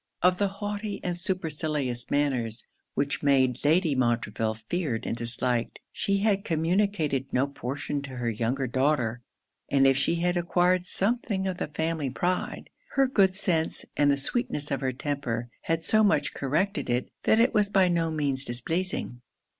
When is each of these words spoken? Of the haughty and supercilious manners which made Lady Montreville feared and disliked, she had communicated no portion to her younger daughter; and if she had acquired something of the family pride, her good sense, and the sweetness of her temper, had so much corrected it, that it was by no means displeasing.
Of 0.23 0.39
the 0.39 0.47
haughty 0.47 0.99
and 1.03 1.15
supercilious 1.15 2.09
manners 2.09 2.65
which 2.95 3.21
made 3.21 3.63
Lady 3.63 3.93
Montreville 3.93 4.55
feared 4.67 5.05
and 5.05 5.15
disliked, 5.15 5.79
she 5.91 6.21
had 6.21 6.43
communicated 6.43 7.31
no 7.31 7.45
portion 7.45 8.01
to 8.01 8.15
her 8.15 8.27
younger 8.31 8.65
daughter; 8.65 9.21
and 9.69 9.85
if 9.85 9.95
she 9.95 10.15
had 10.15 10.37
acquired 10.37 10.87
something 10.87 11.45
of 11.45 11.57
the 11.59 11.67
family 11.67 12.09
pride, 12.09 12.71
her 12.93 13.05
good 13.05 13.35
sense, 13.35 13.85
and 13.95 14.09
the 14.09 14.17
sweetness 14.17 14.71
of 14.71 14.81
her 14.81 14.91
temper, 14.91 15.49
had 15.65 15.83
so 15.83 16.03
much 16.03 16.33
corrected 16.33 16.89
it, 16.89 17.11
that 17.25 17.39
it 17.39 17.53
was 17.53 17.69
by 17.69 17.87
no 17.87 18.09
means 18.09 18.43
displeasing. 18.43 19.21